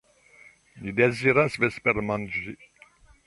[0.85, 2.57] Ni deziras vespermanĝi.